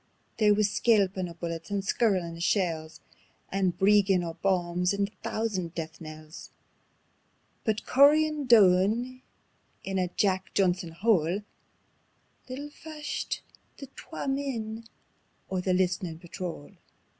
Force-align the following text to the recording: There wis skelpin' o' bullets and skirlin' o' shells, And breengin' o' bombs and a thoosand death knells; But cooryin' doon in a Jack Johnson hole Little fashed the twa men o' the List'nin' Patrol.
There 0.39 0.55
wis 0.55 0.71
skelpin' 0.71 1.29
o' 1.29 1.35
bullets 1.35 1.69
and 1.69 1.85
skirlin' 1.85 2.35
o' 2.35 2.39
shells, 2.39 3.01
And 3.51 3.77
breengin' 3.77 4.23
o' 4.23 4.33
bombs 4.33 4.93
and 4.95 5.07
a 5.09 5.11
thoosand 5.21 5.75
death 5.75 6.01
knells; 6.01 6.49
But 7.65 7.85
cooryin' 7.85 8.47
doon 8.47 9.21
in 9.83 9.99
a 9.99 10.07
Jack 10.07 10.55
Johnson 10.55 10.89
hole 10.93 11.41
Little 12.49 12.71
fashed 12.71 13.43
the 13.77 13.85
twa 13.95 14.27
men 14.27 14.85
o' 15.51 15.59
the 15.61 15.71
List'nin' 15.71 16.17
Patrol. 16.17 16.71